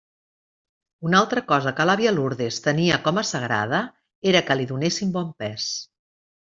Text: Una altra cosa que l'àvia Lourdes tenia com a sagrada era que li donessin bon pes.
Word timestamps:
Una 1.09 1.19
altra 1.23 1.43
cosa 1.51 1.73
que 1.81 1.87
l'àvia 1.89 2.15
Lourdes 2.17 2.59
tenia 2.69 2.99
com 3.05 3.23
a 3.23 3.27
sagrada 3.35 3.85
era 4.35 4.45
que 4.51 4.61
li 4.61 4.71
donessin 4.75 5.17
bon 5.21 5.33
pes. 5.45 5.73